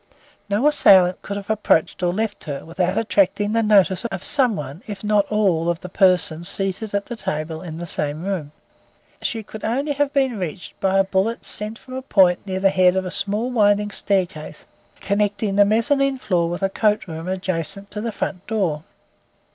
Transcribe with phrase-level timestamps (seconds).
[0.49, 4.81] No assailant could have approached or left her, without attracting the notice of some one,
[4.87, 8.51] if not all of the persons seated at a table in the same room.
[9.21, 12.69] She could only have been reached by a bullet sent from a point near the
[12.71, 14.65] head of a small winding staircase
[15.01, 18.81] connecting the mezzanine floor with a coat room adjacent to the front door.